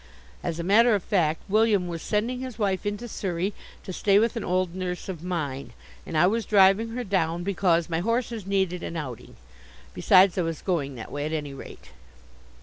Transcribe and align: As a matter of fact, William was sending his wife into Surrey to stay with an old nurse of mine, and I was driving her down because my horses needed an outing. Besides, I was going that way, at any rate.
As 0.41 0.57
a 0.57 0.63
matter 0.63 0.95
of 0.95 1.03
fact, 1.03 1.43
William 1.47 1.87
was 1.87 2.01
sending 2.01 2.39
his 2.39 2.57
wife 2.57 2.87
into 2.87 3.07
Surrey 3.07 3.53
to 3.83 3.93
stay 3.93 4.17
with 4.17 4.35
an 4.35 4.43
old 4.43 4.73
nurse 4.73 5.07
of 5.07 5.21
mine, 5.23 5.73
and 6.07 6.17
I 6.17 6.25
was 6.25 6.47
driving 6.47 6.89
her 6.97 7.03
down 7.03 7.43
because 7.43 7.87
my 7.87 7.99
horses 7.99 8.47
needed 8.47 8.81
an 8.81 8.97
outing. 8.97 9.35
Besides, 9.93 10.39
I 10.39 10.41
was 10.41 10.63
going 10.63 10.95
that 10.95 11.11
way, 11.11 11.27
at 11.27 11.33
any 11.33 11.53
rate. 11.53 11.91